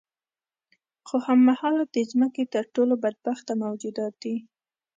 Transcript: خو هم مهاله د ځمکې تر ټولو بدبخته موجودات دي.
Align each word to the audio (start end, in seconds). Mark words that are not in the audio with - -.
خو 1.07 1.15
هم 1.25 1.39
مهاله 1.49 1.83
د 1.95 1.97
ځمکې 2.11 2.43
تر 2.53 2.63
ټولو 2.75 2.93
بدبخته 3.03 3.53
موجودات 3.63 4.13
دي. 4.23 4.35